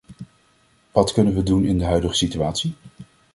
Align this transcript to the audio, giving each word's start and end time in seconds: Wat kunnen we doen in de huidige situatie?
Wat 0.91 1.11
kunnen 1.13 1.33
we 1.33 1.43
doen 1.43 1.65
in 1.65 1.77
de 1.77 1.83
huidige 1.85 2.13
situatie? 2.13 2.73